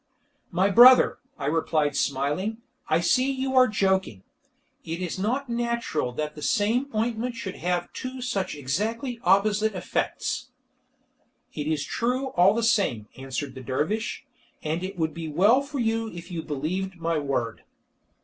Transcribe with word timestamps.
"My 0.49 0.71
brother," 0.71 1.19
I 1.37 1.45
replied 1.45 1.95
smiling, 1.95 2.57
"I 2.89 3.01
see 3.01 3.29
you 3.29 3.55
are 3.55 3.67
joking. 3.67 4.23
It 4.83 4.99
is 4.99 5.19
not 5.19 5.47
natural 5.47 6.11
that 6.13 6.33
the 6.33 6.41
same 6.41 6.87
ointment 6.95 7.35
should 7.35 7.57
have 7.57 7.93
two 7.93 8.19
such 8.19 8.55
exactly 8.55 9.19
opposite 9.23 9.75
effects." 9.75 10.49
"It 11.53 11.67
is 11.67 11.85
true 11.85 12.29
all 12.29 12.55
the 12.55 12.63
same," 12.63 13.09
answered 13.15 13.53
the 13.53 13.61
dervish, 13.61 14.25
"and 14.63 14.83
it 14.83 14.97
would 14.97 15.13
be 15.13 15.27
well 15.27 15.61
for 15.61 15.77
you 15.77 16.09
if 16.09 16.31
you 16.31 16.41
believed 16.41 16.95
my 16.97 17.19
word." 17.19 17.61